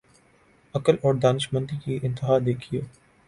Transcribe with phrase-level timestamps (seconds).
[0.75, 2.81] عقل اور دانشمندی کی انتہا دیکھیے۔